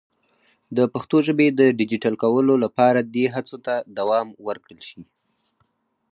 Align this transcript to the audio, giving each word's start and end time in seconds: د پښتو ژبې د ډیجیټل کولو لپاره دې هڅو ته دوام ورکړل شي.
د 0.77 0.79
پښتو 0.93 1.17
ژبې 1.27 1.47
د 1.59 1.61
ډیجیټل 1.79 2.13
کولو 2.23 2.53
لپاره 2.63 2.99
دې 3.15 3.25
هڅو 3.35 3.57
ته 3.65 3.73
دوام 3.97 4.27
ورکړل 4.47 4.81
شي. 4.89 5.01